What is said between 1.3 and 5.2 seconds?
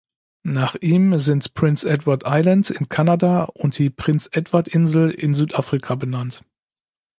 Prince Edward Island in Kanada und die Prinz-Edward-Insel